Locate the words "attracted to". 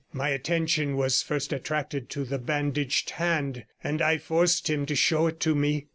1.53-2.23